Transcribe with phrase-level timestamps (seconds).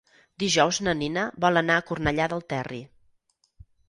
[0.43, 2.81] Dijous na Nina vol anar a Cornellà del Terri.